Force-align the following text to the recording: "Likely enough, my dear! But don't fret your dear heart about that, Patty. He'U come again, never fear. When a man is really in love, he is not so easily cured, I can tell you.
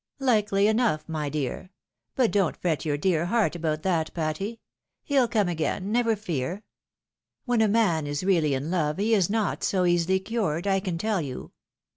"Likely 0.33 0.65
enough, 0.67 1.07
my 1.07 1.29
dear! 1.29 1.69
But 2.15 2.31
don't 2.31 2.57
fret 2.57 2.85
your 2.85 2.97
dear 2.97 3.27
heart 3.27 3.55
about 3.55 3.83
that, 3.83 4.11
Patty. 4.15 4.59
He'U 5.03 5.27
come 5.27 5.47
again, 5.47 5.91
never 5.91 6.15
fear. 6.15 6.63
When 7.45 7.61
a 7.61 7.67
man 7.67 8.07
is 8.07 8.23
really 8.23 8.55
in 8.55 8.71
love, 8.71 8.97
he 8.97 9.13
is 9.13 9.29
not 9.29 9.63
so 9.63 9.85
easily 9.85 10.19
cured, 10.19 10.65
I 10.65 10.79
can 10.79 10.97
tell 10.97 11.21
you. 11.21 11.51